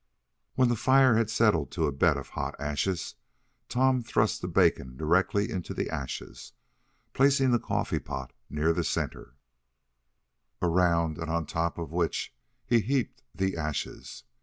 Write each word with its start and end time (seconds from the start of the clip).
When 0.55 0.67
the 0.69 0.75
fire 0.75 1.15
had 1.15 1.29
settled 1.29 1.69
to 1.73 1.85
a 1.85 1.91
bed 1.91 2.17
of 2.17 2.29
hot 2.29 2.55
ashes 2.59 3.13
Tom 3.69 4.01
thrust 4.01 4.41
the 4.41 4.47
bacon 4.47 4.97
directly 4.97 5.51
into 5.51 5.75
the 5.75 5.91
ashes, 5.91 6.53
placing 7.13 7.51
the 7.51 7.59
coffee 7.59 7.99
pot 7.99 8.33
near 8.49 8.73
the 8.73 8.83
center, 8.83 9.35
around 10.59 11.19
and 11.19 11.29
on 11.29 11.45
top 11.45 11.77
of 11.77 11.91
which 11.91 12.33
he 12.65 12.79
heaped 12.79 13.21
the 13.35 13.55
ashes. 13.55 14.23